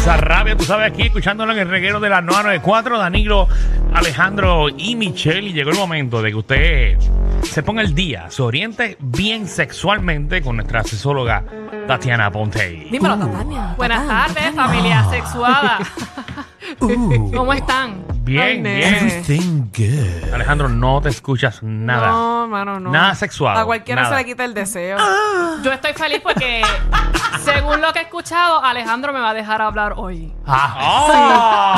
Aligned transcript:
Venganza 0.00 0.16
Rabia, 0.16 0.56
tú 0.56 0.64
sabes, 0.64 0.90
aquí 0.90 1.02
escuchándolo 1.02 1.52
en 1.52 1.58
el 1.58 1.68
reguero 1.68 2.00
de 2.00 2.08
la 2.08 2.22
994, 2.22 2.98
Danilo, 2.98 3.48
Alejandro 3.92 4.68
y 4.70 4.96
Michelle. 4.96 5.50
Y 5.50 5.52
llegó 5.52 5.72
el 5.72 5.76
momento 5.76 6.22
de 6.22 6.30
que 6.30 6.36
usted 6.36 6.98
se 7.42 7.62
ponga 7.62 7.82
el 7.82 7.94
día, 7.94 8.30
se 8.30 8.40
oriente 8.40 8.96
bien 8.98 9.46
sexualmente 9.46 10.40
con 10.40 10.56
nuestra 10.56 10.84
sexóloga 10.84 11.44
Tatiana 11.86 12.30
Ponte. 12.30 12.88
Dímelo, 12.90 13.18
Tania. 13.18 13.74
Buenas 13.76 14.06
tardes, 14.08 14.34
Tatiana. 14.36 14.66
familia 14.66 15.10
sexuada. 15.10 15.78
¿Cómo 16.78 17.52
están? 17.52 18.02
Bien, 18.30 18.42
Ay, 18.44 18.60
bien. 18.62 18.94
Everything 18.94 19.70
good. 19.76 20.32
Alejandro, 20.34 20.68
no 20.68 21.00
te 21.00 21.08
escuchas 21.08 21.64
nada. 21.64 22.08
No, 22.12 22.46
mano, 22.46 22.78
no. 22.78 22.90
Nada 22.92 23.14
sexual. 23.16 23.56
A 23.56 23.64
cualquiera 23.64 24.02
nada. 24.02 24.14
se 24.16 24.22
le 24.22 24.28
quita 24.28 24.44
el 24.44 24.54
deseo. 24.54 24.98
Yo 25.64 25.72
estoy 25.72 25.92
feliz 25.94 26.20
porque, 26.22 26.62
según 27.44 27.80
lo 27.80 27.92
que 27.92 27.98
he 27.98 28.02
escuchado, 28.02 28.62
Alejandro 28.64 29.12
me 29.12 29.18
va 29.18 29.30
a 29.30 29.34
dejar 29.34 29.60
hablar 29.60 29.94
hoy. 29.96 30.32
Ah. 30.46 31.76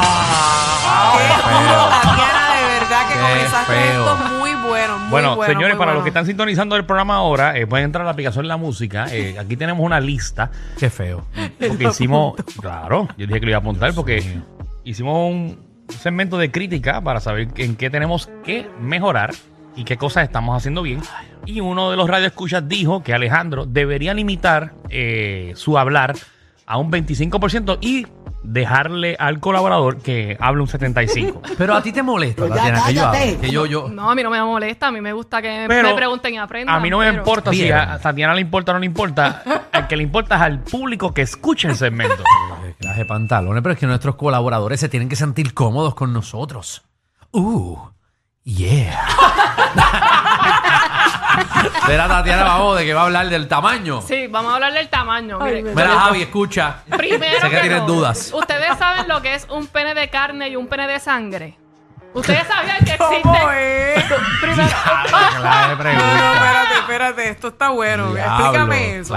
Qué 1.17 1.53
duro, 1.53 1.89
Tatiana, 1.89 2.55
de 2.55 2.81
verdad 2.81 3.09
que 3.09 3.15
Qué 3.15 3.21
comenzaste 3.21 3.73
feo. 3.73 4.15
esto 4.15 4.17
muy 4.39 4.55
bueno, 4.55 4.99
muy 4.99 5.11
Bueno, 5.11 5.37
bueno. 5.37 5.53
señores, 5.55 5.75
muy 5.75 5.79
para 5.79 5.93
bueno. 5.93 5.95
los 5.95 6.03
que 6.03 6.09
están 6.11 6.27
sintonizando 6.27 6.77
el 6.77 6.85
programa 6.85 7.17
ahora, 7.17 7.57
eh, 7.57 7.67
pueden 7.67 7.87
entrar 7.87 8.03
a 8.03 8.05
la 8.07 8.11
aplicación 8.13 8.47
La 8.47 8.57
Música. 8.59 9.07
Eh, 9.11 9.37
aquí 9.39 9.57
tenemos 9.57 9.85
una 9.85 10.01
lista 10.01 10.51
Qué 10.79 10.91
feo. 10.91 11.25
porque 11.67 11.85
hicimos, 11.85 12.35
claro, 12.61 13.09
yo 13.17 13.27
dije 13.27 13.41
que 13.41 13.47
lo 13.47 13.53
iba 13.53 13.59
a 13.59 13.61
apuntar 13.61 13.95
porque 13.95 14.41
hicimos 14.85 15.31
un 15.31 15.72
segmento 15.93 16.39
de 16.39 16.51
crítica 16.51 17.01
para 17.01 17.21
saber 17.21 17.49
en 17.57 17.77
qué 17.77 17.91
tenemos 17.91 18.29
que 18.45 18.69
mejorar 18.81 19.35
y 19.77 19.85
qué 19.85 19.97
cosas 19.97 20.25
estamos 20.25 20.57
haciendo 20.57 20.83
bien. 20.83 21.01
Y 21.47 21.61
uno 21.61 21.91
de 21.91 21.97
los 21.97 22.09
radioescuchas 22.09 22.69
dijo 22.69 23.03
que 23.03 23.15
Alejandro 23.15 23.67
debería 23.67 24.15
limitar 24.15 24.73
eh, 24.91 25.53
su 25.57 25.79
hablar 25.79 26.15
a 26.67 26.77
un 26.79 26.91
25% 26.93 27.79
y 27.81 28.07
dejarle 28.45 29.17
al 29.21 29.39
colaborador 29.39 29.99
que 30.03 30.37
hable 30.41 30.63
un 30.63 30.69
75%. 30.69 31.41
Pero 31.59 31.75
a 31.75 31.83
ti 31.83 31.93
te 31.93 32.03
molesta, 32.03 32.49
Tatiana, 32.49 32.83
que 32.87 32.95
yo 32.95 33.07
hable, 33.07 33.37
que 33.39 33.51
yo, 33.51 33.67
yo. 33.67 33.89
No, 33.89 34.11
a 34.11 34.15
mí 34.15 34.23
no 34.23 34.31
me 34.31 34.43
molesta, 34.43 34.89
a 34.89 34.93
mí 34.93 35.01
me 35.01 35.13
gusta 35.13 35.41
que 35.41 35.65
Pero 35.69 35.89
me 35.91 35.95
pregunten 35.95 36.35
y 36.35 36.39
aprendan. 36.39 36.75
A 36.77 36.81
mí 36.81 36.91
no 36.91 36.99
me 36.99 37.07
pero- 37.07 37.19
importa 37.19 37.51
si 37.53 37.63
Bien. 37.63 37.75
a 37.77 37.99
Tatiana 37.99 38.35
le 38.35 38.41
importa 38.41 38.73
o 38.73 38.75
no 38.75 38.81
le 38.81 38.87
importa. 38.87 39.43
Al 39.73 39.87
que 39.87 39.97
le 39.97 40.03
importa 40.03 40.37
es 40.37 40.43
al 40.43 40.59
público 40.61 41.15
que 41.15 41.23
escuche 41.23 41.69
el 41.69 41.77
segmento. 41.77 42.23
De 42.97 43.05
pantalones, 43.05 43.63
pero 43.63 43.73
es 43.75 43.79
que 43.79 43.87
nuestros 43.87 44.17
colaboradores 44.17 44.81
se 44.81 44.89
tienen 44.89 45.09
que 45.09 45.17
sentir 45.17 45.55
cómodos 45.55 45.95
con 45.95 46.13
nosotros. 46.13 46.83
Uh, 47.33 47.79
yeah. 48.45 49.07
Mira, 51.89 52.09
Tatiana, 52.09 52.45
vamos, 52.45 52.79
de 52.79 52.85
que 52.85 52.95
va 52.95 53.03
a 53.03 53.05
hablar 53.05 53.29
del 53.29 53.49
tamaño. 53.49 54.03
Sí, 54.03 54.27
vamos 54.29 54.53
a 54.53 54.55
hablar 54.57 54.73
del 54.73 54.89
tamaño. 54.89 55.39
Ay, 55.41 55.63
mire. 55.63 55.75
me- 55.75 55.83
Mira, 55.83 55.99
Javi, 56.01 56.23
escucha. 56.23 56.77
Primero 56.97 57.41
sé 57.41 57.51
que, 57.51 57.59
tienes 57.61 57.87
dudas. 57.87 58.33
Ustedes 58.35 58.77
saben 58.79 59.09
lo 59.09 59.21
que 59.23 59.35
es 59.35 59.47
un 59.51 59.67
pene 59.67 59.95
de 59.95 60.09
carne 60.11 60.49
y 60.49 60.57
un 60.57 60.67
pene 60.69 60.87
de 60.87 61.01
sangre. 61.01 61.59
Ustedes 62.15 62.47
sabían 62.47 62.85
que 62.85 62.97
¿Cómo 62.99 63.13
existe. 63.35 63.95
es? 63.95 64.05
Primero, 64.41 64.69
No, 65.99 66.15
no, 66.15 66.33
espérate, 66.35 66.75
espérate. 66.81 67.29
Esto 67.31 67.49
está 67.49 67.71
bueno. 67.71 68.17
Explícame 68.17 68.97
eso, 68.99 69.15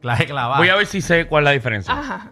Clase. 0.00 0.26
Voy 0.58 0.68
a 0.68 0.76
ver 0.76 0.86
si 0.86 1.00
sé 1.02 1.26
cuál 1.26 1.42
es 1.42 1.44
la 1.46 1.50
diferencia. 1.52 1.92
Ajá. 1.92 2.30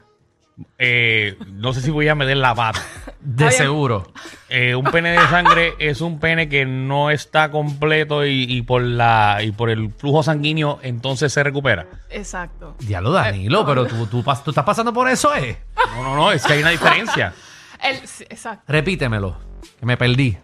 Eh, 0.79 1.37
no 1.53 1.73
sé 1.73 1.81
si 1.81 1.91
voy 1.91 2.09
a 2.09 2.15
medir 2.15 2.37
la 2.37 2.55
pata. 2.55 2.81
De 3.21 3.51
seguro. 3.51 4.13
Eh, 4.49 4.75
un 4.75 4.85
pene 4.85 5.11
de 5.13 5.19
sangre 5.29 5.75
es 5.79 6.01
un 6.01 6.21
pene 6.21 6.49
que 6.49 6.65
no 6.65 7.11
está 7.11 7.51
completo 7.51 8.25
y, 8.25 8.45
y 8.45 8.63
por 8.63 8.83
la 8.83 9.39
y 9.43 9.51
por 9.51 9.71
el 9.71 9.91
flujo 9.93 10.23
sanguíneo 10.23 10.79
entonces 10.83 11.33
se 11.33 11.43
recupera. 11.43 11.87
Exacto. 12.11 12.77
Diablo, 12.79 13.11
Danilo, 13.11 13.67
pero 13.67 13.87
tú, 13.87 14.07
tú, 14.07 14.23
pas- 14.23 14.43
tú 14.45 14.51
estás 14.51 14.65
pasando 14.65 14.93
por 14.93 15.09
eso, 15.09 15.35
¿eh? 15.35 15.59
No, 15.97 16.03
no, 16.05 16.15
no, 16.17 16.31
es 16.33 16.45
que 16.47 16.53
hay 16.53 16.61
una 16.61 16.71
diferencia. 16.71 17.33
El- 17.83 18.07
sí, 18.07 18.25
exacto. 18.31 18.65
Repítemelo, 18.69 19.37
que 19.81 19.87
me 19.87 19.97
perdí. 19.97 20.39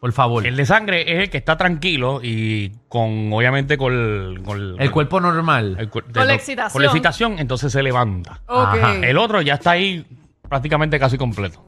Por 0.00 0.12
favor. 0.12 0.46
El 0.46 0.56
de 0.56 0.66
sangre 0.66 1.10
es 1.12 1.20
el 1.24 1.30
que 1.30 1.38
está 1.38 1.56
tranquilo 1.56 2.20
y 2.22 2.70
con, 2.88 3.32
obviamente, 3.32 3.78
con 3.78 3.92
el, 3.92 4.42
con 4.42 4.76
El 4.80 4.90
cuerpo 4.90 5.20
normal. 5.20 5.76
el 5.78 5.90
la 6.26 6.34
excitación. 6.34 6.72
Con 6.72 6.82
la 6.82 6.88
excitación, 6.88 7.38
entonces 7.38 7.72
se 7.72 7.82
levanta. 7.82 8.40
Ok. 8.46 8.74
Ajá. 8.82 8.94
El 9.02 9.16
otro 9.18 9.40
ya 9.40 9.54
está 9.54 9.70
ahí 9.72 10.06
prácticamente 10.48 10.98
casi 10.98 11.16
completo, 11.18 11.64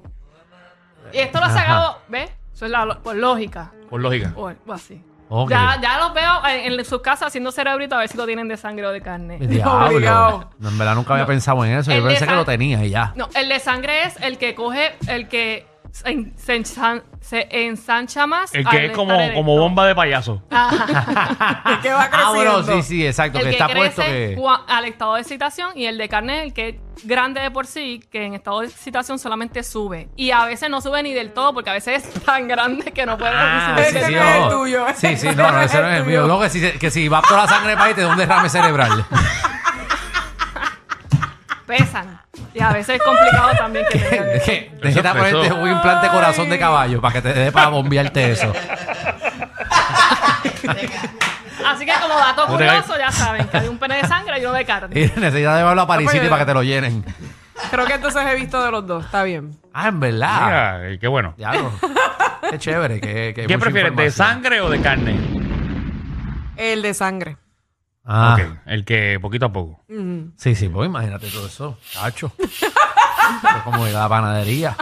Y 1.13 1.19
esto 1.19 1.39
lo 1.39 1.47
ha 1.47 1.49
Ajá. 1.49 1.59
sacado, 1.59 1.99
¿ves? 2.09 2.31
Eso 2.55 2.67
es 2.67 2.71
la, 2.71 2.85
lo- 2.85 3.03
por 3.03 3.17
lógica. 3.17 3.73
por 3.89 4.01
lógica. 4.01 4.33
O, 4.37 4.53
o 4.67 4.73
así. 4.73 5.03
Ok. 5.31 5.51
Ya, 5.51 5.79
ya 5.83 5.99
los 5.99 6.15
veo 6.15 6.33
en, 6.49 6.73
en 6.79 6.85
sus 6.85 7.01
casas 7.03 7.29
haciendo 7.29 7.51
cerebrito 7.53 7.95
a 7.95 7.99
ver 7.99 8.09
si 8.09 8.17
lo 8.17 8.25
tienen 8.27 8.49
de 8.49 8.57
sangre 8.57 8.87
o 8.87 8.91
de 8.93 9.01
carne. 9.01 9.39
Diablo. 9.39 9.97
Obligado. 9.97 10.51
No, 10.59 10.69
en 10.71 10.79
verdad 10.79 10.95
nunca 10.95 11.15
había 11.15 11.27
pensado 11.27 11.65
en 11.65 11.73
eso. 11.79 11.91
Yo 11.91 11.99
El 11.99 12.03
de 12.05 12.09
pensé 12.11 12.27
que 12.27 12.35
lo 12.35 12.45
tenía 12.45 12.85
y 12.85 12.91
ya. 12.91 13.13
No, 13.17 13.29
el 13.35 13.49
de 13.49 13.59
sangre 13.59 14.05
es 14.05 14.17
el 14.23 14.39
que 14.39 14.55
coge, 14.55 14.93
el 15.07 15.29
que 15.29 15.67
en- 16.05 16.33
se 16.39 16.57
ensan- 16.61 17.03
se 17.21 17.47
ensancha 17.51 18.27
más. 18.27 18.55
El 18.55 18.67
al 18.67 18.71
que 18.77 18.87
es 18.87 18.93
como, 18.93 19.13
estar 19.13 19.35
como 19.35 19.57
bomba 19.59 19.87
de 19.87 19.95
payaso. 19.95 20.43
Es 20.51 21.79
que 21.83 21.91
va 21.93 22.03
Ah, 22.05 22.09
creciendo. 22.11 22.33
bueno, 22.35 22.63
sí, 22.63 22.83
sí, 22.83 23.07
exacto. 23.07 23.39
El 23.39 23.45
que 23.45 23.51
que, 23.51 23.57
está 23.57 23.67
crece 23.69 23.77
puesto 23.97 24.03
que. 24.03 24.37
cua- 24.37 24.63
al 24.67 24.85
estado 24.87 25.15
de 25.15 25.21
excitación 25.21 25.71
y 25.77 25.87
el 25.87 25.99
de 25.99 26.09
carne 26.09 26.39
es 26.39 26.45
el 26.47 26.53
que 26.55 26.69
es 26.69 27.07
grande 27.07 27.41
de 27.41 27.51
por 27.51 27.67
sí, 27.67 28.03
que 28.11 28.25
en 28.25 28.35
estado 28.35 28.61
de 28.61 28.67
excitación 28.69 29.19
solamente 29.19 29.63
sube. 29.63 30.09
Y 30.17 30.31
a 30.31 30.45
veces 30.45 30.69
no 30.71 30.81
sube 30.81 31.03
ni 31.03 31.13
del 31.15 31.33
todo, 31.33 31.53
porque 31.55 31.71
a 31.71 31.75
veces 31.75 32.05
es 32.07 32.25
tan 32.25 32.49
grande 32.49 32.93
que 32.93 33.05
no 33.07 33.17
puede 33.19 33.33
Ah, 33.35 33.77
sí, 33.79 33.85
sí, 34.07 34.15
no 34.15 34.21
es 34.23 34.37
el 34.37 34.49
tuyo. 34.51 34.87
Sí, 34.97 35.17
sí, 35.17 35.29
no, 35.37 35.53
no, 35.53 35.61
ese 35.63 35.81
no 35.81 35.89
es 35.91 35.97
el 36.01 36.05
mío. 36.07 36.27
No, 36.27 36.41
que 36.41 36.49
si, 36.51 36.61
que 36.73 36.91
si 36.91 37.09
va 37.09 37.23
toda 37.23 37.43
la 37.43 37.49
sangre 37.49 37.75
para 37.75 37.87
ahí, 37.87 37.95
te 37.95 38.03
da 38.03 38.09
un 38.09 38.17
derrame 38.17 38.49
cerebral. 38.49 39.05
pesan. 41.67 42.18
Y 42.55 42.61
a 42.63 42.71
veces 42.73 42.97
es 42.97 43.03
complicado 43.03 43.51
también 43.57 43.85
que 43.91 43.99
eso. 43.99 44.45
que 44.45 44.71
necesitas 44.83 45.17
Eso- 45.17 45.37
ponerte 45.39 45.53
un 45.55 45.71
implante 45.71 46.09
corazón 46.09 46.49
de 46.51 46.59
caballo 46.59 47.01
para 47.01 47.15
que 47.15 47.23
te 47.23 47.33
dé 47.35 47.53
para 47.53 47.69
bombearte 47.69 48.33
eso. 48.33 48.53
Así 51.67 51.85
que 51.85 51.93
como 52.01 52.15
dato 52.17 52.47
No 52.49 52.57
te 52.57 52.65
curioso, 52.67 52.97
ya 52.99 53.11
saben 53.11 53.47
que 53.49 53.57
hay 53.59 53.69
un 53.69 53.79
pene 53.79 53.97
de 53.97 54.07
sangre 54.09 54.39
y 54.41 54.45
uno 54.45 54.55
de 54.55 54.65
carne. 54.65 54.99
Y 54.99 55.03
necesitas 55.21 55.59
llevarlo 55.59 55.83
a 55.83 55.87
Paris 55.87 56.11
City 56.11 56.27
para 56.29 56.41
que 56.43 56.47
te 56.47 56.55
lo 56.55 56.63
llenen. 56.63 57.05
Creo 57.71 57.85
que 57.87 57.95
entonces 57.95 58.23
he 58.27 58.35
visto 58.37 58.63
de 58.63 58.71
los 58.71 58.87
dos. 58.87 59.05
Está 59.05 59.23
bien. 59.25 59.59
Ah, 59.75 59.89
en 59.89 60.01
verdad. 60.01 60.45
Mira, 60.47 60.89
eh, 60.91 60.99
qué 61.01 61.09
bueno. 61.09 61.35
Diablo. 61.37 61.73
Qué 62.51 62.59
chévere. 62.59 63.01
Qué, 63.01 63.33
qué 63.35 63.47
¿Qué 63.47 63.57
mucha 63.57 63.59
prefieres, 63.59 63.97
de 63.97 64.05
información. 64.05 64.27
sangre 64.43 64.61
o 64.61 64.71
de 64.71 64.81
carne? 64.81 65.17
El 66.57 66.83
de 66.83 66.95
sangre. 66.95 67.37
Ah, 68.11 68.39
Ok, 68.41 68.47
el 68.67 68.85
que 68.87 69.19
poquito 69.21 69.45
a 69.47 69.53
poco. 69.53 69.85
Ujú. 69.89 70.33
sí, 70.37 70.55
sí, 70.55 70.69
pues 70.71 70.89
imagínate 70.89 71.29
todo 71.29 71.47
eso. 71.47 71.77
Cacho. 71.95 72.33
Es 72.39 73.63
como 73.65 73.87
ir 73.87 73.95
a 73.95 74.01
la 74.01 74.09
panadería. 74.09 74.75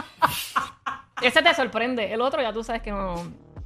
Ese 1.21 1.41
te 1.41 1.53
sorprende. 1.53 2.13
El 2.13 2.21
otro 2.21 2.41
ya 2.41 2.53
tú 2.53 2.63
sabes 2.63 2.81
que 2.81 2.91
no, 2.91 3.15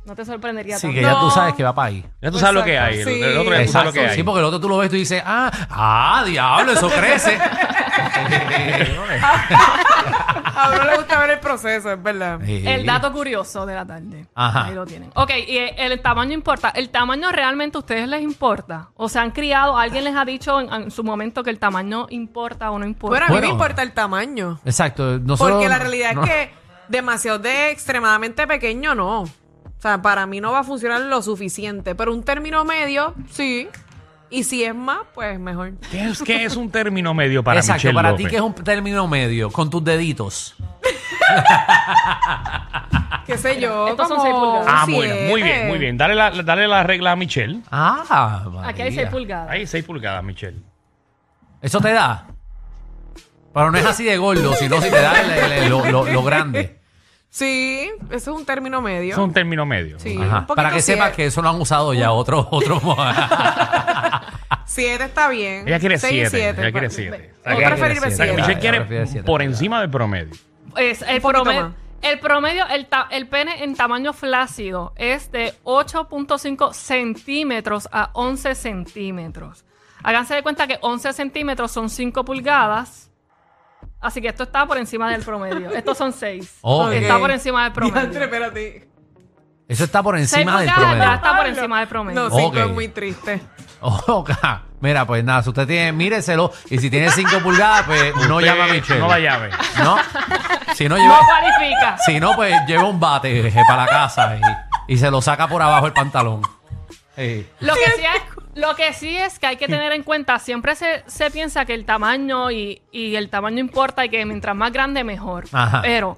no 0.06 0.16
te 0.16 0.26
sorprendería 0.26 0.78
Sí, 0.78 0.88
tanto. 0.88 0.96
que 0.96 1.02
ya 1.04 1.12
tú 1.20 1.26
No. 1.28 1.32
sabes 1.32 1.54
que 1.54 1.64
va 1.64 1.76
para 1.76 1.90
ahí. 1.90 2.04
Ya 2.22 2.32
tú 2.32 2.40
sabes 2.40 2.56
lo 2.56 2.64
que 2.64 2.74
Exacto, 2.74 2.96
hay. 2.96 3.00
El, 3.02 3.06
sí. 3.08 3.22
el 3.24 3.38
otro 3.38 3.54
ya 3.56 3.66
tú 3.66 3.72
sabes 3.72 3.86
lo 3.88 3.94
que 3.94 4.08
hay. 4.08 4.16
sí, 4.16 4.24
porque 4.24 4.40
el 4.40 4.46
otro 4.46 4.60
tú 4.60 4.68
lo 4.70 4.78
ves 4.80 4.88
y 4.88 4.90
tú 4.90 4.96
dices, 4.96 5.22
ah, 5.24 5.52
ah, 5.70 6.24
diablo, 6.26 6.72
eso 6.72 6.90
crece. 6.90 7.38
A 10.56 10.70
uno 10.74 10.84
le 10.86 10.98
gusta 10.98 11.20
ver 11.20 11.30
el 11.32 11.40
proceso, 11.40 11.92
es 11.92 12.02
verdad. 12.02 12.40
Sí. 12.46 12.64
El 12.66 12.86
dato 12.86 13.12
curioso 13.12 13.66
de 13.66 13.76
la 13.76 13.86
tarde. 13.86 14.28
Ajá. 14.36 14.66
Ahí 14.66 14.74
lo 14.76 14.86
tienen. 14.86 15.12
Ok, 15.16 15.32
y 15.48 15.58
el, 15.58 15.74
el 15.92 16.02
tamaño 16.02 16.34
importa. 16.34 16.70
¿El 16.70 16.90
tamaño 16.90 17.32
realmente 17.32 17.78
a 17.78 17.80
ustedes 17.80 18.08
les 18.08 18.22
importa? 18.22 18.90
¿O 18.96 19.10
se 19.10 19.20
han 19.20 19.32
criado? 19.32 19.78
¿Alguien 19.78 20.04
les 20.04 20.16
ha 20.16 20.26
dicho 20.26 20.60
en, 20.60 20.72
en 20.74 20.92
su 20.92 21.04
momento 21.04 21.44
que 21.44 21.50
el 21.50 21.60
tamaño 21.60 22.08
importa 22.10 22.72
o 22.72 22.80
no 22.80 22.86
importa? 22.86 23.12
Bueno, 23.12 23.26
a 23.26 23.30
mí 23.30 23.34
Bueno. 23.36 23.48
me 23.48 23.54
importa 23.54 23.82
el 23.84 23.92
tamaño. 23.94 24.60
Exacto. 24.66 25.20
nosotros- 25.20 25.52
Porque 25.58 25.70
la 25.70 25.80
realidad 25.80 26.14
no- 26.14 26.24
es 26.24 26.30
que 26.30 26.54
demasiado 26.88 27.40
de 27.40 27.72
extremadamente 27.72 28.46
pequeño 28.48 28.96
no. 28.96 29.22
O 29.22 29.28
sea, 29.82 30.02
para 30.02 30.26
mí 30.28 30.40
no 30.42 30.52
va 30.52 30.60
a 30.60 30.64
funcionar 30.64 31.02
lo 31.02 31.22
suficiente. 31.22 31.96
Pero 31.96 32.14
un 32.14 32.24
término 32.24 32.64
medio, 32.66 33.16
sí. 33.32 33.68
Y 34.32 34.44
si 34.46 34.64
es 34.64 34.74
más, 34.74 35.00
pues 35.14 35.38
mejor. 35.40 35.74
¿Qué 35.92 36.06
es, 36.06 36.22
qué 36.24 36.46
es 36.46 36.56
un 36.56 36.72
término 36.72 37.14
medio 37.14 37.44
para 37.44 37.60
Exacto, 37.60 37.78
Michelle 37.80 37.94
para 37.96 38.12
López? 38.12 38.26
ti 38.26 38.30
que 38.32 38.38
es 38.38 38.42
un 38.42 38.56
término 38.56 39.08
medio, 39.08 39.52
con 39.52 39.70
tus 39.70 39.84
deditos. 39.84 40.56
¿Qué 43.26 43.38
sé 43.38 43.60
yo? 43.60 43.88
Estos 43.90 44.08
son 44.08 44.18
como 44.18 44.24
seis 44.24 44.36
pulgadas. 44.36 44.66
Ah, 44.68 44.86
bueno, 44.90 45.16
muy 45.30 45.44
bien, 45.44 45.68
muy 45.68 45.78
bien. 45.80 45.98
Dale 45.98 46.16
la, 46.16 46.32
dale 46.32 46.68
la 46.68 46.84
regla 46.84 47.12
a 47.12 47.16
Michelle. 47.16 47.60
Ah, 47.72 48.44
Aquí 48.64 48.82
hay 48.82 48.90
María. 48.90 49.02
6 49.04 49.10
pulgadas. 49.12 49.50
Ahí, 49.50 49.68
6 49.68 49.86
pulgadas, 49.86 50.24
Michelle. 50.24 50.58
¿Eso 51.62 51.80
te 51.80 51.94
da? 51.94 52.28
Pero 53.54 53.72
no 53.72 53.78
es 53.78 53.86
así 53.86 54.04
de 54.06 54.18
gordo, 54.18 54.54
sino 54.56 54.82
si 54.82 54.90
te 54.90 55.02
da 55.02 55.22
el- 55.22 55.32
el- 55.32 55.52
el- 55.64 55.70
lo, 55.70 55.86
lo- 55.86 56.06
lo 56.06 56.24
grande. 56.24 56.80
Sí, 57.30 57.90
eso 58.10 58.32
es 58.32 58.38
un 58.40 58.46
término 58.46 58.82
medio. 58.82 59.14
Es 59.14 59.18
un 59.18 59.32
término 59.32 59.66
medio. 59.66 59.98
Sí. 60.00 60.18
Ajá. 60.22 60.40
un 60.40 60.46
poquito 60.48 60.56
Para 60.56 60.72
que 60.72 60.82
sepas 60.82 61.12
que 61.14 61.26
eso 61.28 61.42
lo 61.42 61.50
han 61.50 61.62
usado 61.62 61.94
ya 61.94 62.12
otros 62.12 62.48
otros. 62.52 62.82
Siete 64.74 65.04
está 65.04 65.28
bien. 65.28 65.68
Ella 65.68 65.80
quiere 65.80 65.98
Seis 66.00 66.14
y 66.14 66.16
7. 66.18 66.30
siete. 66.30 66.62
Ella 66.62 66.72
quiere 66.72 66.88
Pa- 66.88 66.94
7. 66.94 67.12
Voy 67.12 67.54
a 67.54 67.58
Ella 67.58 67.68
preferir 67.76 67.98
quiere 67.98 68.16
siete. 68.16 68.16
siete. 68.16 68.34
Michelle 68.42 68.60
quiere 68.60 68.78
prefiere 68.80 69.08
siete 69.08 69.26
por 69.26 69.42
encima 69.42 69.82
del 69.82 69.90
promedio. 69.90 70.34
Es 70.78 71.02
el 71.02 71.20
poquito 71.22 71.44
promedio. 71.44 71.62
más. 71.70 71.74
El 72.02 72.20
promedio, 72.20 72.66
el, 72.70 72.86
ta- 72.88 73.08
el 73.12 73.28
pene 73.28 73.64
en 73.64 73.76
tamaño 73.76 74.14
flácido 74.14 74.94
es 74.96 75.32
de 75.32 75.54
8.5 75.66 76.74
centímetros 76.74 77.90
a 77.92 78.10
11 78.14 78.56
centímetros. 78.56 79.66
Háganse 80.04 80.36
de 80.36 80.42
cuenta 80.42 80.66
que 80.68 80.78
11 80.82 81.14
centímetros 81.14 81.72
son 81.72 81.90
5 81.90 82.24
pulgadas 82.26 83.10
Así 84.00 84.20
que 84.20 84.30
esto 84.30 84.44
está 84.44 84.66
por 84.66 84.78
encima 84.80 85.12
del 85.12 85.22
promedio. 85.22 85.70
Estos 85.76 85.96
son 85.98 86.12
6. 86.12 86.60
Ok. 86.62 86.92
Está 86.94 87.20
por 87.20 87.30
encima 87.30 87.66
del 87.70 87.74
Diantre, 87.74 88.02
promedio. 88.02 88.24
espérate. 88.24 88.88
Eso 89.72 89.84
está 89.86 90.04
por 90.04 90.18
6 90.18 90.34
encima 90.34 90.60
del 90.62 90.72
promedio. 90.74 91.14
está 91.14 91.38
por 91.38 91.48
encima 91.48 91.80
del 91.80 91.88
promedio. 91.88 92.22
No, 92.22 92.30
cinco 92.30 92.48
Ok. 92.50 92.58
es 92.58 92.70
muy 92.70 92.88
triste. 92.90 93.42
Ok. 93.80 94.32
Mira, 94.82 95.06
pues 95.06 95.24
nada, 95.24 95.44
si 95.44 95.50
usted 95.50 95.68
tiene, 95.68 95.92
míreselo. 95.92 96.52
Y 96.70 96.78
si 96.80 96.90
tiene 96.90 97.10
5 97.12 97.40
pulgadas, 97.40 97.84
pues 97.84 98.16
no 98.28 98.38
Usted 98.38 98.48
llama 98.48 98.66
a 98.66 98.68
Michelle. 98.68 99.00
No 99.00 99.08
la 99.08 99.20
llave. 99.20 99.50
No. 99.84 99.98
Si 100.76 100.90
no, 100.90 100.98
No 100.98 101.04
lleva, 101.04 101.20
cualifica. 101.26 101.98
si 102.06 102.20
no 102.20 102.36
pues 102.36 102.56
lleva 102.68 102.86
un 102.86 103.00
bate 103.00 103.48
eh, 103.48 103.54
para 103.68 103.86
la 103.86 103.88
casa 103.90 104.38
y, 104.88 104.94
y 104.94 104.98
se 104.98 105.10
lo 105.12 105.22
saca 105.22 105.48
por 105.48 105.62
abajo 105.62 105.86
el 105.88 105.94
pantalón. 105.94 106.42
Eh, 107.18 107.48
Lo 107.60 107.74
que, 107.76 107.86
sí 107.92 108.02
es, 108.02 108.22
lo 108.56 108.76
que 108.76 108.94
sí 108.94 109.16
es 109.18 109.38
que 109.38 109.48
hay 109.48 109.58
que 109.58 109.68
tener 109.68 109.92
en 109.92 110.02
cuenta, 110.04 110.40
siempre 110.40 110.76
se, 110.76 111.04
se 111.08 111.30
piensa 111.30 111.66
que 111.66 111.74
el 111.74 111.86
tamaño 111.86 112.50
y, 112.52 112.82
y 112.92 113.16
el 113.16 113.30
tamaño 113.30 113.60
importa 113.60 114.04
y 114.06 114.10
que 114.10 114.26
mientras 114.26 114.56
más 114.56 114.72
grande 114.72 115.04
mejor. 115.04 115.46
Ajá. 115.52 115.82
Pero 115.82 116.18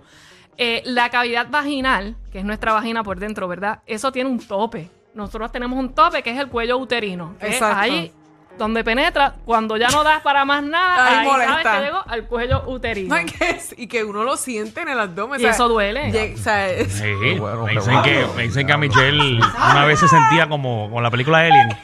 eh, 0.58 0.82
la 0.86 1.10
cavidad 1.10 1.48
vaginal, 1.50 2.16
que 2.32 2.40
es 2.40 2.46
nuestra 2.46 2.74
vagina 2.74 3.04
por 3.04 3.20
dentro, 3.20 3.48
¿verdad? 3.48 3.80
Eso 3.86 4.12
tiene 4.12 4.30
un 4.30 4.40
tope. 4.40 4.90
Nosotros 5.14 5.52
tenemos 5.52 5.78
un 5.80 5.94
tope 5.94 6.24
que 6.24 6.32
es 6.32 6.40
el 6.40 6.48
cuello 6.48 6.78
uterino. 6.78 7.36
que 7.40 7.48
es 7.48 7.54
Exacto. 7.54 7.80
ahí 7.82 8.12
donde 8.58 8.84
penetra, 8.84 9.34
cuando 9.46 9.78
ya 9.78 9.88
no 9.90 10.04
das 10.04 10.22
para 10.22 10.46
más 10.46 10.62
nada, 10.62 11.22
Ahí 11.22 11.28
ahí, 11.28 11.48
sabes 11.48 11.66
que 11.68 11.86
llegó 11.86 12.04
al 12.08 12.28
cuello 12.28 12.64
uterino. 12.68 13.16
No, 13.16 13.22
y 13.22 13.26
que, 13.26 13.60
y 13.78 13.88
que 13.88 14.04
uno 14.04 14.24
lo 14.24 14.38
siente 14.38 14.82
en 14.82 14.90
el 14.90 15.00
abdomen. 15.00 15.42
Y 15.42 15.46
eso 15.46 15.68
duele. 15.68 16.12
lleg- 16.12 16.36
o 16.36 16.38
sea, 16.38 16.70
es- 16.70 16.94
Sí, 16.94 17.40
bueno, 17.40 17.64
me, 17.66 17.72
dicen 17.72 17.86
bueno. 17.94 18.04
que, 18.04 18.28
me 18.38 18.44
dicen 18.44 18.68
que 18.68 18.74
a 18.74 18.78
Michelle 18.78 19.38
una 19.38 19.86
vez 19.86 20.00
se 20.00 20.08
sentía 20.08 20.48
como 20.48 20.88
con 20.92 21.02
la 21.02 21.10
película 21.10 21.40
Alien. 21.40 21.70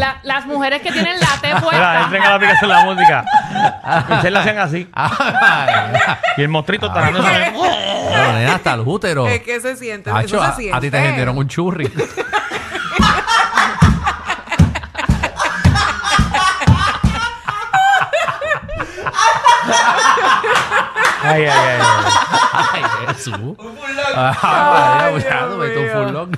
La- 0.00 0.18
las 0.22 0.46
mujeres 0.46 0.80
que 0.80 0.90
tienen 0.92 1.18
la 1.20 1.26
T 1.40 1.48
Mira, 1.48 1.60
puesta. 1.60 2.00
entren 2.04 2.22
a 2.22 2.28
la 2.30 2.34
aplicación 2.36 2.70
de 2.70 2.76
la 2.76 2.84
música. 2.84 3.24
Michelle 4.08 4.30
la 4.30 4.40
hacían 4.40 4.58
así. 4.58 4.88
ay, 4.94 5.92
Y 6.38 6.42
el 6.42 6.48
monstruito 6.48 6.86
está 6.86 7.00
dando 7.00 7.18
eso. 7.20 7.28
pero, 7.28 8.32
nena, 8.32 8.54
hasta 8.54 8.74
el 8.74 8.80
útero. 8.80 9.26
es 9.28 9.42
que 9.42 9.60
se 9.60 9.76
siente. 9.76 10.10
Eso 10.24 10.40
se 10.40 10.46
a, 10.46 10.52
siente. 10.54 10.76
a 10.76 10.80
ti 10.80 10.90
te 10.90 11.00
vendieron 11.00 11.36
un 11.36 11.46
churri. 11.48 11.90
Ay, 21.22 21.44
ay, 21.44 21.48
ay. 21.48 21.80
ay. 21.80 22.12
Ay, 22.72 22.82
Jesús. 23.14 23.36
Dios 23.36 23.56
mío. 25.84 25.92
furlong. 25.92 26.30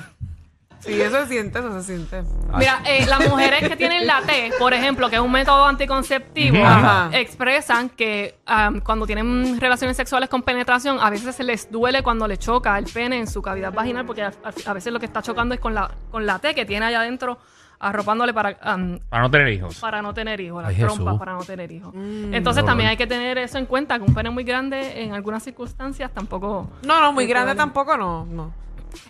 Sí, 0.83 1.01
eso 1.01 1.21
se 1.23 1.29
siente, 1.29 1.61
eso 1.61 1.81
se 1.81 1.87
siente. 1.95 2.25
Mira, 2.57 2.83
eh, 2.85 3.07
las 3.07 3.29
mujeres 3.29 3.69
que 3.69 3.77
tienen 3.77 4.05
la 4.05 4.21
T, 4.23 4.51
por 4.59 4.75
ejemplo, 4.75 5.09
que 5.09 5.17
es 5.17 5.23
un 5.23 5.31
método 5.31 5.65
anticonceptivo, 5.67 6.57
Ajá. 6.65 7.09
expresan 7.13 7.89
que 7.89 8.41
am, 8.47 8.81
cuando 8.81 9.07
tienen 9.07 9.61
relaciones 9.61 9.97
sexuales 9.97 10.29
con 10.29 10.43
penetración, 10.43 10.99
a 11.01 11.09
veces 11.09 11.37
se 11.37 11.45
les 11.45 11.71
duele 11.71 12.03
cuando 12.03 12.27
le 12.27 12.37
choca 12.37 12.77
el 12.79 12.87
pene 12.87 13.19
en 13.19 13.29
su 13.29 13.41
cavidad 13.41 13.73
vaginal, 13.73 14.05
porque 14.05 14.23
a, 14.25 14.73
veces 14.73 14.93
lo 14.93 14.99
que 14.99 15.07
está 15.07 15.23
chocando 15.23 15.55
es 15.55 15.61
con 15.61 15.73
la, 15.73 15.89
con 16.11 16.27
la 16.27 16.41
T 16.41 16.53
que 16.53 16.65
tiene 16.67 16.87
allá 16.87 17.03
adentro, 17.03 17.39
arropándole 17.79 18.35
para, 18.35 18.59
Para 18.59 19.23
no 19.23 19.31
tener 19.31 19.49
hijos. 19.51 19.79
para 19.79 20.03
no 20.03 20.13
tener 20.13 20.41
hijos, 20.41 20.65
las 20.65 20.77
trompas 20.77 21.17
para 21.17 21.35
no 21.35 21.45
tener 21.45 21.71
hijos. 21.71 21.95
Entonces 21.95 22.65
también 22.65 22.89
hay 22.89 22.97
que 22.97 23.07
tener 23.07 23.39
eso 23.39 23.57
en 23.57 23.67
cuenta, 23.67 23.99
que 23.99 24.05
un 24.05 24.15
pene 24.15 24.31
muy 24.31 24.43
grande 24.43 25.01
en 25.01 25.13
algunas 25.13 25.45
circunstancias 25.45 26.11
tampoco... 26.13 26.69
No, 26.85 27.01
no, 27.01 27.13
muy 27.13 27.27
grande 27.27 27.55
tampoco, 27.55 27.97
no. 27.97 28.25
no. 28.25 28.62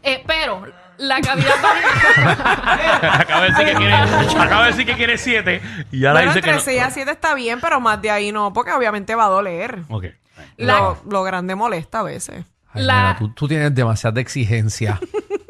Eh, 0.02 0.23
pero 0.26 0.64
la 0.99 1.20
cavidad 1.20 1.55
vaginal... 1.62 3.12
acaba 3.20 3.43
de 3.43 3.50
decir 3.50 3.67
que 3.67 3.75
quiere, 3.75 3.93
acaba 3.94 4.62
de 4.64 4.70
decir 4.73 4.87
que 4.87 4.94
quiere 4.94 5.19
siete. 5.19 5.61
Y 5.90 6.05
ahora 6.05 6.20
Bueno, 6.20 6.34
dice 6.34 6.43
que 6.43 6.50
entre 6.50 6.75
no. 6.75 6.81
6 6.81 6.82
a 6.82 6.90
7 6.90 7.11
está 7.11 7.34
bien, 7.34 7.61
pero 7.61 7.81
más 7.81 8.00
de 8.02 8.11
ahí 8.11 8.32
no, 8.32 8.52
porque 8.52 8.73
obviamente 8.73 9.14
va 9.14 9.25
a 9.26 9.29
doler. 9.29 9.82
Ok. 9.88 10.06
La- 10.56 10.79
Lo, 10.79 11.02
lo 11.08 11.23
grande 11.23 11.55
molesta 11.55 12.00
a 12.00 12.02
veces. 12.02 12.44
Ay, 12.73 12.82
La- 12.84 12.94
nena, 13.02 13.17
tú, 13.19 13.29
tú 13.34 13.49
tienes 13.49 13.75
demasiada 13.75 14.20
exigencia. 14.20 14.99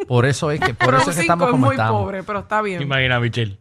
Por 0.08 0.26
eso 0.26 0.50
es 0.50 0.60
que, 0.60 0.74
por 0.74 0.86
pero 0.88 0.98
eso 0.98 1.06
un 1.06 1.10
es 1.12 1.16
que 1.16 1.22
5 1.22 1.32
estamos 1.32 1.46
es 1.46 1.50
como 1.52 1.66
muy 1.66 1.74
estamos. 1.76 2.02
pobre, 2.02 2.22
pero 2.24 2.38
está 2.40 2.60
bien. 2.62 2.82
Imagina 2.82 3.20
Michelle. 3.20 3.58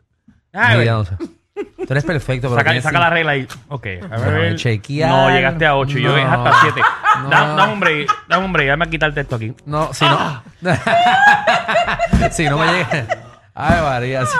Mira, 0.54 0.68
Ay, 0.68 0.86
no 0.86 1.06
sé. 1.06 1.16
Tú 1.54 1.86
eres 1.90 2.04
perfecto, 2.06 2.48
pero 2.48 2.60
saca, 2.60 2.70
tienes 2.72 2.84
saca 2.84 3.00
la 3.00 3.10
regla 3.10 3.32
ahí. 3.34 3.48
Ok. 3.68 3.88
A 4.10 4.18
ver. 4.18 4.56
chequear. 4.56 5.10
No, 5.10 5.30
llegaste 5.30 5.66
a 5.66 5.76
8. 5.76 5.98
Yo 5.98 6.12
No. 6.12 6.18
es 6.18 6.26
hasta 6.26 6.62
7. 6.62 6.82
No. 7.24 7.30
Dame 7.30 7.74
un 7.74 7.80
break. 7.80 8.10
Dame 8.28 8.46
un 8.46 8.54
break. 8.54 8.70
Dame 8.70 8.86
a 8.86 8.90
quitarte 8.90 9.22
esto 9.22 9.36
aquí. 9.36 9.54
No, 9.66 9.94
si 9.94 10.06
no. 10.06 10.44
si 12.32 12.46
no 12.50 12.58
me 12.58 12.66
llega. 12.68 13.08
Ay, 13.54 13.82
María. 13.82 14.26
sí. 14.26 14.38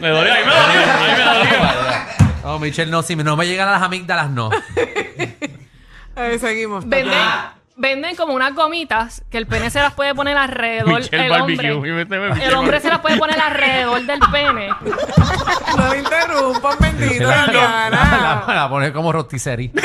Me 0.00 0.08
dolió. 0.08 0.32
Ahí 0.32 0.44
me 0.44 0.50
dolió. 0.52 0.92
Ahí 0.92 1.16
me 1.16 1.24
dolió. 1.24 1.58
No, 2.44 2.58
Michelle, 2.58 2.90
no. 2.90 3.02
Si 3.02 3.16
no 3.16 3.36
me 3.36 3.46
llegan 3.46 3.68
a 3.68 3.72
las 3.72 3.82
amígdalas, 3.82 4.30
no. 4.30 4.50
Ahí 6.16 6.38
seguimos. 6.38 6.88
Venden, 6.88 7.18
venden 7.80 8.14
como 8.14 8.34
unas 8.34 8.54
gomitas 8.54 9.24
que 9.30 9.38
el 9.38 9.46
pene 9.46 9.70
se 9.70 9.80
las 9.80 9.94
puede 9.94 10.14
poner 10.14 10.36
alrededor. 10.36 11.00
Michelle 11.00 11.26
el 11.26 11.32
hombre, 11.32 12.44
el 12.44 12.54
hombre 12.54 12.80
se 12.80 12.88
las 12.90 12.98
puede 13.00 13.16
poner 13.16 13.40
alrededor 13.40 14.02
del 14.02 14.20
pene. 14.30 14.68
No 15.76 15.88
me 15.88 15.98
interrumpan, 15.98 16.76
bendito, 16.80 17.28
la, 17.28 17.46
la, 17.46 17.52
Daniana. 17.52 18.44
la 18.54 18.68
poner 18.68 18.92
como 18.92 19.12
rotisserie. 19.12 19.70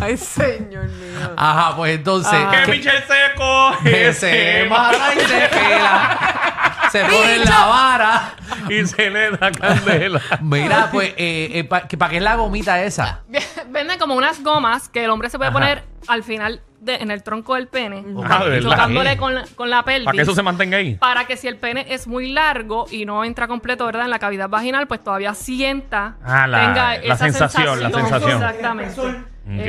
Ay, 0.00 0.16
señor 0.16 0.84
mío. 0.84 1.32
Ajá, 1.36 1.76
pues 1.76 1.96
entonces. 1.96 2.32
Ajá. 2.32 2.50
Que 2.50 2.62
¿qué- 2.64 2.70
Michelle 2.78 3.00
se 3.06 3.34
coge. 3.36 3.90
que 3.90 4.12
se 4.12 4.66
mata 4.70 5.14
y 5.14 5.20
se 5.20 5.48
pela. 5.48 6.18
Se 6.90 7.04
pone 7.04 7.34
en 7.36 7.44
la 7.44 7.66
vara. 7.66 8.34
Y 8.68 8.86
se 8.86 9.10
le 9.10 9.30
da 9.32 9.50
candela. 9.52 10.20
Mira, 10.40 10.88
pues, 10.90 11.12
eh, 11.16 11.64
¿para 11.68 11.86
qué 12.08 12.16
es 12.16 12.22
la 12.22 12.36
gomita 12.36 12.82
esa? 12.82 13.20
Venden 13.82 13.98
como 13.98 14.14
unas 14.14 14.40
gomas 14.44 14.88
que 14.88 15.02
el 15.02 15.10
hombre 15.10 15.28
se 15.28 15.38
puede 15.38 15.50
Ajá. 15.50 15.58
poner 15.58 15.82
al 16.06 16.22
final 16.22 16.60
de- 16.78 16.94
en 16.98 17.10
el 17.10 17.24
tronco 17.24 17.56
del 17.56 17.66
pene, 17.66 18.04
Ah, 18.24 18.44
¿de 18.44 18.50
verdad? 18.50 18.70
chocándole 18.70 19.16
con 19.16 19.34
la, 19.34 19.42
con 19.56 19.70
la 19.70 19.82
pelvis. 19.82 20.04
Para 20.04 20.14
que 20.14 20.22
eso 20.22 20.36
se 20.36 20.42
mantenga 20.44 20.76
ahí. 20.76 20.94
para 20.94 21.26
que 21.26 21.36
si 21.36 21.48
el 21.48 21.56
pene 21.56 21.86
es 21.88 22.06
muy 22.06 22.30
largo 22.30 22.86
y 22.92 23.04
no 23.06 23.24
entra 23.24 23.48
completo, 23.48 23.84
¿verdad? 23.84 24.04
En 24.04 24.10
la 24.10 24.20
cavidad 24.20 24.48
vaginal, 24.48 24.86
pues 24.86 25.02
todavía 25.02 25.34
sienta, 25.34 26.14
Ah, 26.24 26.46
la- 26.46 26.60
tenga 26.60 26.88
la 26.98 27.14
esa 27.14 27.16
sensación, 27.16 27.82
la 27.82 27.90
sensación. 27.90 28.30
Exactamente. 28.40 28.94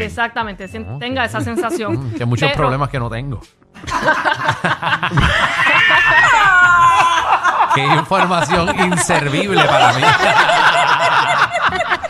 Exactamente, 0.06 0.68
sien- 0.68 1.00
tenga 1.00 1.26
esa 1.26 1.42
sensación. 1.42 2.12
Mm, 2.12 2.14
Que 2.20 2.26
muchos 2.26 2.50
Pero- 2.50 2.62
problemas 2.62 2.90
que 2.90 3.00
no 3.00 3.10
tengo. 3.10 3.42
Qué 7.76 7.84
información 7.84 8.80
inservible 8.80 9.64
para 9.64 9.94
mí. 9.94 10.04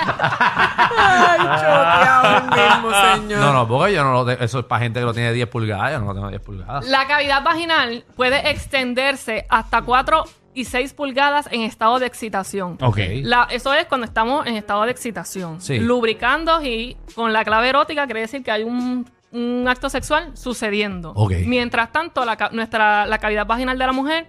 Ay, 0.05 1.39
choteado 1.39 2.37
el 2.37 2.43
mismo, 2.43 2.91
señor. 2.91 3.39
No, 3.41 3.53
no, 3.53 3.67
porque 3.67 3.93
yo 3.93 4.03
no 4.03 4.13
lo 4.13 4.25
tengo. 4.25 4.41
Eso 4.43 4.59
es 4.59 4.65
para 4.65 4.81
gente 4.83 4.99
que 4.99 5.05
lo 5.05 5.13
tiene 5.13 5.33
10 5.33 5.47
pulgadas. 5.47 5.91
Yo 5.93 5.99
no 5.99 6.05
lo 6.07 6.13
tengo 6.13 6.29
10 6.29 6.41
pulgadas. 6.41 6.85
La 6.87 7.07
cavidad 7.07 7.43
vaginal 7.43 8.03
puede 8.15 8.49
extenderse 8.49 9.45
hasta 9.49 9.81
4 9.81 10.23
y 10.55 10.65
6 10.65 10.93
pulgadas 10.93 11.47
en 11.51 11.61
estado 11.61 11.99
de 11.99 12.05
excitación. 12.05 12.77
Ok. 12.81 12.99
La- 13.23 13.47
eso 13.49 13.73
es 13.73 13.85
cuando 13.85 14.05
estamos 14.05 14.45
en 14.45 14.55
estado 14.55 14.83
de 14.83 14.91
excitación. 14.91 15.59
Sí. 15.61 15.79
Lubricando 15.79 16.61
y 16.63 16.97
con 17.15 17.33
la 17.33 17.43
clave 17.43 17.69
erótica 17.69 18.05
quiere 18.05 18.21
decir 18.21 18.43
que 18.43 18.51
hay 18.51 18.63
un, 18.63 19.09
un 19.31 19.65
acto 19.67 19.89
sexual 19.89 20.31
sucediendo. 20.37 21.11
Ok. 21.15 21.33
Mientras 21.45 21.91
tanto, 21.91 22.23
la, 22.23 22.35
ca- 22.37 22.49
nuestra, 22.51 23.05
la 23.07 23.17
cavidad 23.17 23.47
vaginal 23.47 23.77
de 23.79 23.85
la 23.87 23.93
mujer 23.93 24.27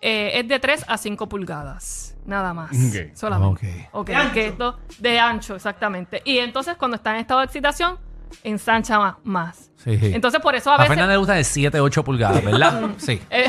eh, 0.00 0.32
es 0.34 0.48
de 0.48 0.58
3 0.58 0.84
a 0.88 0.96
5 0.98 1.28
pulgadas. 1.28 2.16
Nada 2.24 2.52
más. 2.52 2.70
Ok. 2.70 3.14
Solamente. 3.14 3.88
Ok. 3.92 4.10
que 4.32 4.46
esto 4.48 4.78
de 4.98 5.18
ancho, 5.18 5.56
exactamente. 5.56 6.22
Y 6.24 6.38
entonces 6.38 6.76
cuando 6.76 6.96
está 6.96 7.14
en 7.14 7.20
estado 7.20 7.40
de 7.40 7.46
excitación, 7.46 7.98
ensancha 8.44 8.98
más. 8.98 9.14
más. 9.24 9.70
Sí. 9.84 9.98
Entonces 10.02 10.40
por 10.40 10.54
eso 10.54 10.70
a 10.70 10.74
a 10.74 10.78
veces... 10.78 10.88
Fernanda 10.88 11.12
le 11.14 11.18
gusta 11.18 11.34
de 11.34 11.44
7, 11.44 11.80
8 11.80 12.04
pulgadas, 12.04 12.44
¿verdad? 12.44 12.82
Sí. 12.98 13.20
eh, 13.30 13.46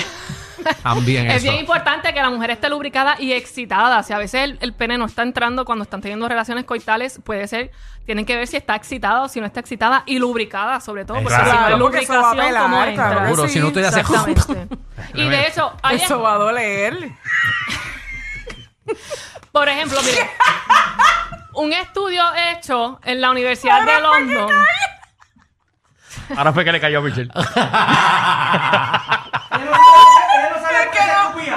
También 0.83 1.25
es 1.31 1.37
eso. 1.37 1.43
bien 1.51 1.55
importante 1.61 2.13
que 2.13 2.21
la 2.21 2.29
mujer 2.29 2.51
esté 2.51 2.69
lubricada 2.69 3.15
y 3.19 3.31
excitada. 3.33 4.03
Si 4.03 4.13
a 4.13 4.17
veces 4.17 4.43
el, 4.43 4.57
el 4.61 4.73
pene 4.73 4.97
no 4.97 5.05
está 5.05 5.23
entrando 5.23 5.65
cuando 5.65 5.83
están 5.83 6.01
teniendo 6.01 6.27
relaciones 6.27 6.65
coitales, 6.65 7.19
puede 7.23 7.47
ser, 7.47 7.71
tienen 8.05 8.25
que 8.25 8.35
ver 8.35 8.45
si 8.47 8.57
está 8.57 8.75
excitada 8.75 9.21
o 9.23 9.27
si 9.29 9.39
no 9.39 9.45
está 9.47 9.59
excitada 9.59 10.03
y 10.05 10.19
lubricada, 10.19 10.79
sobre 10.81 11.05
todo, 11.05 11.17
porque 11.21 11.33
Exacto. 11.33 11.49
si 11.51 11.55
no 11.57 11.61
hay 11.63 11.67
Claro, 11.69 11.83
porque 11.83 11.97
lubricación, 11.97 12.37
pelar, 12.37 12.61
¿cómo 12.63 12.75
claro 12.75 12.89
entra? 12.91 13.09
que 13.09 13.15
Seguro, 13.25 13.43
sí. 13.47 13.53
si 13.53 13.59
no 13.59 13.67
haces- 13.67 13.97
Exactamente. 13.99 14.77
y 15.15 15.29
de 15.29 15.47
hecho, 15.47 15.73
hay- 15.81 15.97
Eso 15.97 16.21
va 16.21 16.33
a 16.33 16.37
doler. 16.37 17.11
por 19.51 19.67
ejemplo, 19.69 19.99
mire, 20.03 20.29
un 21.59 21.73
estudio 21.73 22.23
hecho 22.51 22.99
en 23.03 23.21
la 23.21 23.31
Universidad 23.31 23.85
de 23.85 24.01
London. 24.01 24.49
Ahora 26.35 26.53
fue 26.53 26.63
que 26.63 26.71
le 26.71 26.79
cayó 26.79 26.99
a 26.99 27.01
Michelle. 27.01 27.29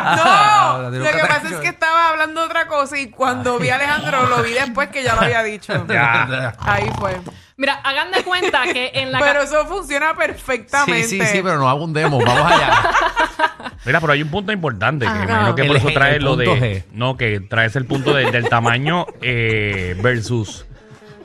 No, 0.03 0.23
Ah, 0.25 0.89
lo 0.91 1.05
que 1.13 1.19
pasa 1.29 1.49
es 1.49 1.57
que 1.59 1.69
estaba 1.69 2.09
hablando 2.09 2.41
de 2.41 2.47
otra 2.47 2.67
cosa 2.67 2.99
y 2.99 3.11
cuando 3.11 3.59
vi 3.59 3.69
a 3.71 3.77
Alejandro 3.77 4.27
lo 4.27 4.43
vi 4.43 4.53
después 4.53 4.89
que 4.89 5.03
ya 5.05 5.15
lo 5.15 5.21
había 5.23 5.43
dicho. 5.45 5.73
Ya. 5.89 6.55
Ahí 6.61 6.91
fue. 6.99 7.21
Mira, 7.57 7.75
hagan 7.85 8.11
de 8.11 8.25
cuenta 8.25 8.63
que 8.65 8.91
en 8.95 9.13
la 9.13 9.21
Pero 9.21 9.43
eso 9.43 9.65
funciona 9.67 10.15
perfectamente. 10.17 11.07
Sí, 11.07 11.21
sí, 11.21 11.27
sí, 11.27 11.41
pero 11.43 11.59
no 11.59 11.69
hago 11.69 11.85
un 11.85 11.93
demo. 11.93 12.19
Vamos 12.25 12.51
allá. 12.51 12.81
Mira, 13.85 14.01
pero 14.01 14.13
hay 14.13 14.23
un 14.23 14.29
punto 14.29 14.53
importante, 14.53 15.05
que 15.05 15.11
Ajá. 15.11 15.19
me 15.19 15.25
imagino 15.25 15.55
que 15.57 15.65
por 15.65 15.77
eso 15.77 15.89
G, 15.89 15.95
trae 15.95 16.17
el 16.17 16.23
lo 16.25 16.37
punto 16.37 16.55
de... 16.55 16.61
G. 16.61 16.85
No, 16.93 17.17
que 17.17 17.41
traes 17.41 17.75
el 17.77 17.85
punto 17.85 18.15
de- 18.15 18.31
del 18.31 18.49
tamaño 18.49 19.07
eh, 19.21 19.97
versus... 20.01 20.67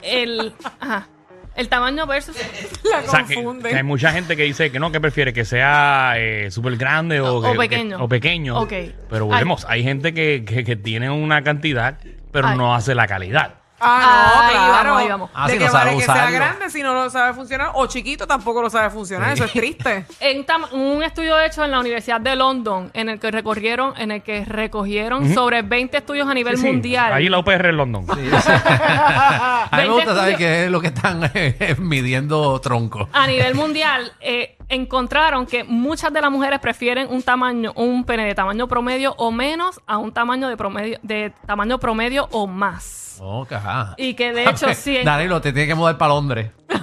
El, 0.01 0.53
ajá, 0.79 1.07
el 1.55 1.69
tamaño 1.69 2.07
versus... 2.07 2.35
La 2.91 2.99
O 2.99 3.11
sea, 3.11 3.23
que, 3.25 3.75
hay 3.75 3.83
mucha 3.83 4.11
gente 4.11 4.35
que 4.35 4.43
dice 4.43 4.71
que 4.71 4.79
no, 4.79 4.91
que 4.91 4.99
prefiere 4.99 5.33
que 5.33 5.45
sea 5.45 6.13
eh, 6.17 6.49
súper 6.49 6.77
grande 6.77 7.19
o, 7.21 7.35
O 7.37 7.51
que- 7.51 7.57
pequeño. 7.57 7.97
que- 7.97 8.03
o 8.03 8.07
pequeño. 8.09 8.59
Ok. 8.59 8.73
Pero 9.09 9.25
volvemos, 9.27 9.65
hay 9.69 9.83
gente 9.83 10.13
que, 10.13 10.43
que, 10.45 10.63
que 10.63 10.75
tiene 10.75 11.09
una 11.11 11.43
cantidad, 11.43 11.99
pero 12.31 12.47
Ay. 12.49 12.57
no 12.57 12.73
hace 12.73 12.95
la 12.95 13.05
calidad. 13.07 13.55
Ah, 13.79 14.33
no, 14.35 14.41
Ahí 14.41 14.51
claro. 14.55 14.89
vamos, 14.89 15.01
ahí 15.01 15.07
vamos. 15.09 15.29
Ah, 15.33 15.47
de 15.47 15.53
si 15.53 15.59
que 15.59 15.65
no 15.65 15.71
sabe 15.71 15.85
vale 15.85 15.97
que 15.97 16.03
sea 16.05 16.13
usarlo. 16.15 16.35
grande 16.35 16.69
si 16.69 16.81
no 16.83 16.93
lo 16.93 17.09
sabe 17.09 17.33
funcionar 17.33 17.71
o 17.75 17.85
chiquito 17.87 18.25
tampoco 18.27 18.61
lo 18.61 18.69
sabe 18.69 18.89
funcionar. 18.89 19.33
Eso 19.33 19.45
es 19.45 19.51
triste. 19.51 20.05
En 20.19 20.45
tam- 20.45 20.71
un 20.71 21.03
estudio 21.03 21.39
hecho 21.39 21.63
en 21.63 21.71
la 21.71 21.79
Universidad 21.79 22.19
de 22.19 22.35
London, 22.35 22.89
en 22.93 23.09
el 23.09 23.19
que 23.19 23.29
recorrieron, 23.31 23.93
en 23.97 24.11
el 24.11 24.23
que 24.23 24.45
recogieron 24.45 25.33
sobre 25.33 25.61
20 25.61 25.97
estudios 25.97 26.27
a 26.27 26.33
nivel 26.33 26.55
Sí, 26.57 26.63
sí. 26.63 26.67
mundial. 26.71 27.13
Ahí 27.13 27.29
la 27.29 27.39
UPR 27.39 27.67
en 27.67 27.77
London. 27.77 28.05
A 28.09 29.69
mí 29.71 29.77
me 29.77 29.77
20 29.77 29.93
gusta 29.93 30.15
saber 30.15 30.37
qué 30.37 30.65
es 30.65 30.71
lo 30.71 30.81
que 30.81 30.87
están 30.87 31.29
eh, 31.33 31.75
midiendo 31.79 32.59
tronco. 32.61 33.07
a 33.13 33.27
nivel 33.27 33.55
mundial 33.55 34.11
eh, 34.19 34.56
encontraron 34.69 35.45
que 35.45 35.63
muchas 35.63 36.11
de 36.11 36.21
las 36.21 36.31
mujeres 36.31 36.59
prefieren 36.59 37.07
un 37.09 37.23
tamaño, 37.23 37.71
un 37.75 38.03
pene 38.03 38.25
de 38.25 38.35
tamaño 38.35 38.67
promedio 38.67 39.13
o 39.17 39.31
menos 39.31 39.81
a 39.87 39.97
un 39.97 40.11
tamaño 40.11 40.49
de 40.49 40.57
promedio, 40.57 40.99
de 41.01 41.33
tamaño 41.45 41.79
promedio 41.79 42.27
o 42.31 42.47
más. 42.47 43.17
Ok, 43.21 43.53
ajá. 43.53 43.93
Y 43.97 44.13
que 44.13 44.33
de 44.33 44.49
hecho 44.49 44.73
sí. 44.73 44.99
Danilo, 45.03 45.41
te 45.41 45.53
tiene 45.53 45.67
que 45.67 45.75
mudar 45.75 45.97
para 45.97 46.13
Londres. 46.13 46.51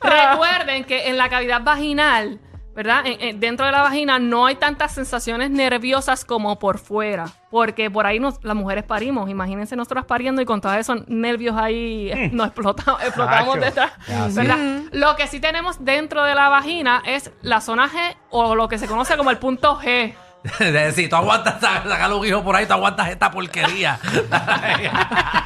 Recuerden 0.00 0.84
que 0.84 1.08
en 1.08 1.16
la 1.16 1.28
cavidad 1.28 1.62
vaginal, 1.62 2.40
¿verdad? 2.74 3.06
En- 3.06 3.20
en- 3.20 3.40
dentro 3.40 3.64
de 3.66 3.72
la 3.72 3.82
vagina 3.82 4.18
no 4.18 4.46
hay 4.46 4.56
tantas 4.56 4.92
sensaciones 4.92 5.50
nerviosas 5.50 6.24
como 6.24 6.58
por 6.58 6.78
fuera. 6.78 7.26
Porque 7.50 7.88
por 7.90 8.04
ahí 8.06 8.18
nos, 8.18 8.42
las 8.42 8.56
mujeres 8.56 8.82
parimos. 8.84 9.30
Imagínense 9.30 9.76
nosotras 9.76 10.04
pariendo 10.06 10.42
y 10.42 10.44
con 10.44 10.60
todos 10.60 10.76
esos 10.76 11.06
nervios 11.08 11.56
ahí 11.56 12.10
eh, 12.10 12.30
nos 12.32 12.48
explota- 12.48 12.96
explotamos 13.04 13.54
Chacho. 13.54 13.64
detrás. 13.66 14.34
¿verdad? 14.34 14.58
Lo 14.92 15.14
que 15.16 15.26
sí 15.28 15.38
tenemos 15.40 15.84
dentro 15.84 16.24
de 16.24 16.34
la 16.34 16.48
vagina 16.48 17.02
es 17.06 17.30
la 17.42 17.60
zona 17.60 17.88
G 17.88 18.16
o 18.30 18.54
lo 18.56 18.68
que 18.68 18.78
se 18.78 18.86
conoce 18.88 19.16
como 19.16 19.30
el 19.30 19.38
punto 19.38 19.78
G. 19.80 20.14
De 20.58 20.72
decir, 20.72 21.08
tú 21.08 21.16
aguantas 21.16 21.58
sa- 21.60 21.82
sacar 21.88 22.12
un 22.12 22.26
hijo 22.26 22.42
por 22.42 22.54
ahí, 22.54 22.66
tú 22.66 22.74
aguantas 22.74 23.08
esta 23.08 23.30
porquería. 23.30 23.98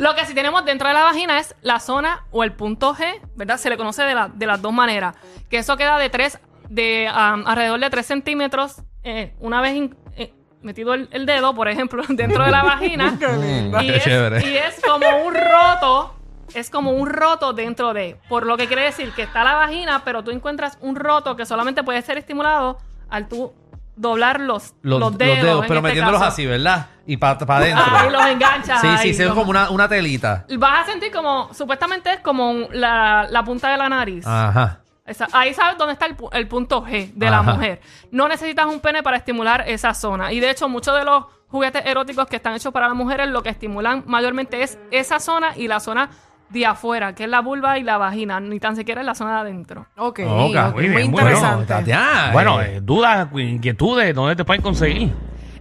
Lo 0.00 0.14
que 0.14 0.24
sí 0.24 0.34
tenemos 0.34 0.64
dentro 0.64 0.88
de 0.88 0.94
la 0.94 1.02
vagina 1.04 1.38
es 1.38 1.54
la 1.62 1.78
zona 1.78 2.24
o 2.30 2.42
el 2.42 2.52
punto 2.52 2.94
G, 2.94 3.20
¿verdad? 3.36 3.58
Se 3.58 3.68
le 3.70 3.76
conoce 3.76 4.02
de, 4.02 4.14
la- 4.14 4.28
de 4.28 4.46
las 4.46 4.60
dos 4.62 4.72
maneras. 4.72 5.14
Que 5.50 5.58
eso 5.58 5.76
queda 5.76 5.98
de 5.98 6.08
tres, 6.10 6.38
de 6.68 7.08
um, 7.10 7.46
alrededor 7.46 7.78
de 7.80 7.90
3 7.90 8.06
centímetros, 8.06 8.82
eh, 9.04 9.34
una 9.40 9.60
vez 9.60 9.74
in- 9.76 9.96
eh, 10.16 10.32
metido 10.62 10.94
el, 10.94 11.08
el 11.12 11.26
dedo, 11.26 11.54
por 11.54 11.68
ejemplo, 11.68 12.02
dentro 12.08 12.44
de 12.44 12.50
la 12.50 12.62
vagina. 12.62 13.18
y, 13.82 13.86
Qué 13.88 13.96
es, 13.96 14.04
chévere. 14.04 14.48
y 14.48 14.56
es 14.56 14.80
como 14.80 15.06
un 15.26 15.34
roto. 15.34 16.14
Es 16.54 16.68
como 16.70 16.90
un 16.92 17.08
roto 17.08 17.52
dentro 17.52 17.92
de. 17.92 18.16
Por 18.28 18.44
lo 18.46 18.56
que 18.56 18.66
quiere 18.66 18.82
decir 18.82 19.12
que 19.12 19.22
está 19.22 19.44
la 19.44 19.54
vagina, 19.54 20.02
pero 20.04 20.24
tú 20.24 20.30
encuentras 20.32 20.78
un 20.80 20.96
roto 20.96 21.36
que 21.36 21.46
solamente 21.46 21.84
puede 21.84 22.02
ser 22.02 22.18
estimulado 22.18 22.78
al 23.08 23.28
tú 23.28 23.52
doblar 24.00 24.40
los, 24.40 24.74
Los, 24.82 24.98
los 24.98 25.00
los 25.00 25.18
dedos. 25.18 25.36
dedos, 25.42 25.64
pero 25.66 25.74
este 25.80 25.88
metiéndolos 25.88 26.20
caso. 26.20 26.32
así, 26.32 26.46
¿verdad? 26.46 26.86
Y 27.06 27.16
para 27.16 27.32
adentro. 27.38 27.84
Ahí 27.96 28.10
los 28.10 28.26
enganchas. 28.26 28.80
sí, 28.80 28.88
sí, 29.02 29.10
es 29.10 29.18
los- 29.20 29.34
como 29.34 29.50
una, 29.50 29.70
una 29.70 29.88
telita. 29.88 30.46
Vas 30.58 30.82
a 30.88 30.90
sentir 30.92 31.10
como, 31.12 31.52
supuestamente 31.52 32.12
es 32.14 32.20
como 32.20 32.54
la, 32.72 33.26
la 33.30 33.42
punta 33.44 33.70
de 33.70 33.76
la 33.76 33.88
nariz. 33.88 34.26
Ajá. 34.26 34.80
Esa- 35.06 35.28
ahí 35.32 35.52
sabes 35.54 35.76
dónde 35.76 35.94
está 35.94 36.06
el, 36.06 36.16
el 36.32 36.46
punto 36.48 36.84
G 36.84 37.12
de 37.14 37.30
la 37.30 37.42
mujer. 37.42 37.80
No 38.12 38.28
necesitas 38.28 38.66
un 38.66 38.80
pene 38.80 39.02
para 39.02 39.16
estimular 39.16 39.64
esa 39.66 39.92
zona. 39.92 40.32
Y 40.32 40.38
de 40.40 40.50
hecho, 40.50 40.68
muchos 40.68 40.96
de 40.96 41.04
los 41.04 41.24
juguetes 41.48 41.82
eróticos 41.84 42.26
que 42.28 42.36
están 42.36 42.54
hechos 42.54 42.72
para 42.72 42.86
las 42.86 42.96
mujeres 42.96 43.28
lo 43.28 43.42
que 43.42 43.48
estimulan 43.48 44.04
mayormente 44.06 44.62
es 44.62 44.78
esa 44.92 45.18
zona 45.18 45.56
y 45.56 45.66
la 45.66 45.80
zona 45.80 46.10
de 46.50 46.66
afuera, 46.66 47.14
que 47.14 47.24
es 47.24 47.30
la 47.30 47.40
vulva 47.40 47.78
y 47.78 47.82
la 47.82 47.96
vagina, 47.98 48.40
ni 48.40 48.58
tan 48.60 48.76
siquiera 48.76 49.00
es 49.00 49.06
la 49.06 49.14
zona 49.14 49.34
de 49.36 49.40
adentro. 49.40 49.86
Ok, 49.96 50.20
Ok, 50.20 50.26
ok, 50.26 50.26
muy 50.26 50.54
muy, 50.72 50.82
bien, 50.82 50.92
muy 50.92 51.02
interesante. 51.20 51.66
Tatiana, 51.66 52.30
Bueno, 52.32 52.60
eh, 52.60 52.76
eh, 52.76 52.80
dudas, 52.82 53.28
inquietudes, 53.34 54.14
¿dónde 54.14 54.36
te 54.36 54.44
pueden 54.44 54.62
conseguir? 54.62 55.12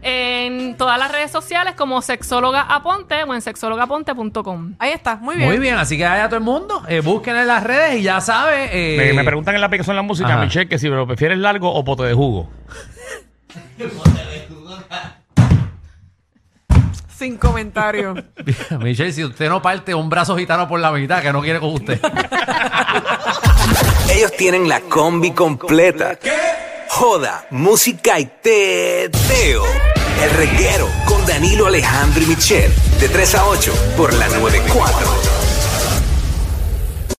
En 0.02 0.78
todas 0.78 0.98
las 0.98 1.12
redes 1.12 1.30
sociales 1.30 1.74
como 1.76 2.02
sexóloga 2.02 2.62
aponte 2.62 3.22
o 3.26 3.34
en 3.34 3.42
sexólogaaponte.com. 3.42 4.76
Ahí 4.80 4.92
está, 4.92 5.18
muy 5.18 5.36
bien. 5.36 5.50
Muy 5.50 5.60
bien, 5.60 5.76
así 5.76 5.98
que 5.98 6.06
vaya 6.06 6.28
todo 6.30 6.38
el 6.38 6.44
mundo, 6.44 6.84
eh, 6.88 7.02
busquen 7.02 7.36
en 7.36 7.48
las 7.48 7.64
redes 7.64 8.00
y 8.00 8.04
ya 8.04 8.22
sabe. 8.22 8.70
eh, 8.72 8.98
Me, 8.98 9.14
me 9.14 9.24
preguntan 9.26 9.56
en 9.56 9.62
la 9.62 9.68
aplicación 9.68 9.96
de 9.96 10.02
la 10.02 10.08
música, 10.08 10.30
Ajá. 10.36 10.44
Michelle, 10.46 10.70
que 10.70 10.80
si 10.80 10.88
lo 10.88 11.06
prefieres 11.06 11.38
largo 11.38 11.70
o 11.74 11.84
pote 11.84 12.04
de 12.04 12.14
jugo. 12.14 12.50
Sin 17.20 17.36
comentarios. 17.36 18.18
Michelle, 18.80 19.12
si 19.12 19.26
usted 19.26 19.50
no 19.50 19.62
parte 19.62 19.94
un 19.94 20.10
brazo 20.10 20.38
gitano 20.38 20.70
por 20.70 20.80
la 20.80 20.90
mitad, 20.90 21.22
que 21.22 21.34
no 21.34 21.42
quiere 21.42 21.60
con 21.60 21.74
usted. 21.74 22.00
Ellos 24.10 24.32
tienen 24.38 24.70
la 24.70 24.80
combi 24.80 25.32
completa. 25.32 26.18
Joda, 26.88 27.46
música 27.50 28.18
y 28.22 28.32
teo. 28.42 29.66
El 30.24 30.30
reguero 30.32 30.88
con 31.06 31.26
Danilo 31.26 31.68
Alejandro 31.68 32.24
y 32.24 32.28
Michelle. 32.28 32.74
De 33.02 33.10
3 33.10 33.36
a 33.36 33.48
8 33.48 33.74
por 33.98 34.14
la 34.14 34.30
94. 34.30 35.39